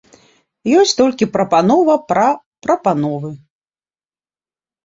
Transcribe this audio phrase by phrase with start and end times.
[0.79, 2.25] Ёсць толькі прапанова пра
[2.67, 3.29] прапановы.